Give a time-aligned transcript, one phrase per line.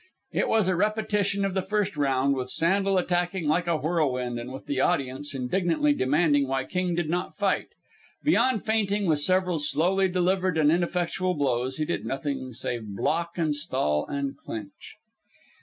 [0.31, 4.51] It was a repetition of the first round, with Sandel attacking like a whirlwind and
[4.51, 7.67] with the audience indignantly demanding why King did not fight.
[8.23, 13.53] Beyond feinting and several slowly delivered and ineffectual blows he did nothing save block and
[13.53, 14.95] stall and clinch.